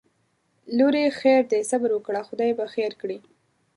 لورې 0.77 1.05
خیر 1.19 1.41
دی 1.51 1.61
صبر 1.71 1.89
وکړه 1.93 2.21
خدای 2.29 2.51
به 2.57 2.65
خیر 2.73 2.91
کړي 3.01 3.19